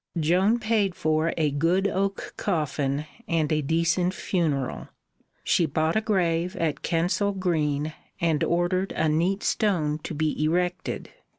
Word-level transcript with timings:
Joan 0.19 0.57
paid 0.57 0.95
for 0.95 1.31
a 1.37 1.51
good 1.51 1.87
oak 1.87 2.33
coffin 2.35 3.05
and 3.27 3.51
a 3.51 3.61
decent 3.61 4.15
funeral. 4.15 4.87
She 5.43 5.67
bought 5.67 5.95
a 5.95 6.01
grave 6.01 6.55
at 6.55 6.81
Kensal 6.81 7.33
Green 7.33 7.93
and 8.19 8.43
ordered 8.43 8.93
a 8.93 9.07
neat 9.07 9.43
stone 9.43 9.99
to 9.99 10.15
be 10.15 10.43
erected. 10.43 11.11